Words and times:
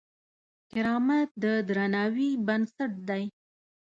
کرامت 0.71 1.29
د 1.43 1.45
درناوي 1.67 2.29
بنسټ 2.45 2.91
دی. 3.09 3.23